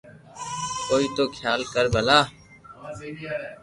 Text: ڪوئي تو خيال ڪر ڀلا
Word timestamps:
ڪوئي 0.87 1.07
تو 1.15 1.23
خيال 1.37 1.59
ڪر 1.73 1.85
ڀلا 1.93 2.19